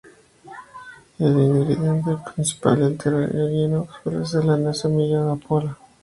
[1.19, 5.77] El ingrediente principal del relleno suele ser la nuez o la semilla de amapola.